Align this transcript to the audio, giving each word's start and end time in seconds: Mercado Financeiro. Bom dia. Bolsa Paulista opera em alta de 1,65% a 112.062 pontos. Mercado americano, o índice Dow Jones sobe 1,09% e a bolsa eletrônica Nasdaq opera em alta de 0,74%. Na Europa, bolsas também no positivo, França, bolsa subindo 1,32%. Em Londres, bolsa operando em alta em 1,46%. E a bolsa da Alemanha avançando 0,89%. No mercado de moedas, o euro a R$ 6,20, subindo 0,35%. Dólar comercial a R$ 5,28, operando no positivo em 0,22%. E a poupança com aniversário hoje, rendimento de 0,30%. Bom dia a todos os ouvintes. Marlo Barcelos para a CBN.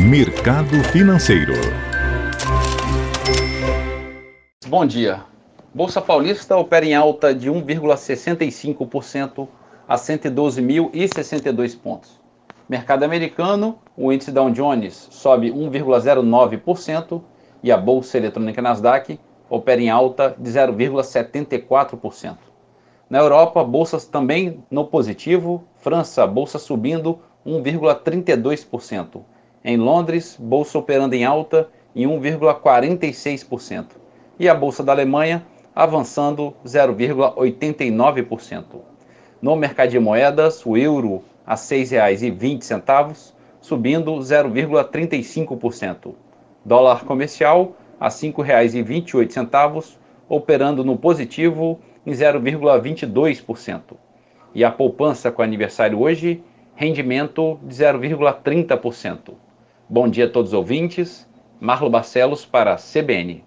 Mercado 0.00 0.82
Financeiro. 0.92 1.54
Bom 4.68 4.86
dia. 4.86 5.24
Bolsa 5.74 6.00
Paulista 6.00 6.56
opera 6.56 6.86
em 6.86 6.94
alta 6.94 7.34
de 7.34 7.50
1,65% 7.50 9.48
a 9.88 9.96
112.062 9.96 11.76
pontos. 11.76 12.20
Mercado 12.68 13.02
americano, 13.02 13.80
o 13.96 14.12
índice 14.12 14.30
Dow 14.30 14.48
Jones 14.50 15.08
sobe 15.10 15.50
1,09% 15.50 17.20
e 17.60 17.72
a 17.72 17.76
bolsa 17.76 18.18
eletrônica 18.18 18.62
Nasdaq 18.62 19.18
opera 19.50 19.80
em 19.80 19.90
alta 19.90 20.32
de 20.38 20.48
0,74%. 20.48 22.36
Na 23.10 23.18
Europa, 23.18 23.64
bolsas 23.64 24.04
também 24.04 24.62
no 24.70 24.84
positivo, 24.84 25.64
França, 25.74 26.24
bolsa 26.24 26.56
subindo 26.56 27.18
1,32%. 27.44 29.22
Em 29.64 29.76
Londres, 29.76 30.36
bolsa 30.38 30.78
operando 30.78 31.14
em 31.14 31.24
alta 31.24 31.68
em 31.94 32.06
1,46%. 32.06 33.86
E 34.38 34.48
a 34.48 34.54
bolsa 34.54 34.84
da 34.84 34.92
Alemanha 34.92 35.44
avançando 35.74 36.54
0,89%. 36.64 38.64
No 39.42 39.56
mercado 39.56 39.90
de 39.90 39.98
moedas, 39.98 40.64
o 40.64 40.76
euro 40.76 41.24
a 41.46 41.54
R$ 41.54 41.60
6,20, 41.60 43.32
subindo 43.60 44.12
0,35%. 44.16 46.14
Dólar 46.64 47.04
comercial 47.04 47.72
a 47.98 48.06
R$ 48.06 48.10
5,28, 48.10 49.96
operando 50.28 50.84
no 50.84 50.96
positivo 50.96 51.80
em 52.06 52.12
0,22%. 52.12 53.80
E 54.54 54.64
a 54.64 54.70
poupança 54.70 55.32
com 55.32 55.42
aniversário 55.42 56.00
hoje, 56.00 56.42
rendimento 56.74 57.58
de 57.62 57.74
0,30%. 57.74 59.34
Bom 59.90 60.06
dia 60.06 60.26
a 60.26 60.30
todos 60.30 60.50
os 60.50 60.54
ouvintes. 60.54 61.26
Marlo 61.58 61.88
Barcelos 61.88 62.44
para 62.44 62.74
a 62.74 62.76
CBN. 62.76 63.42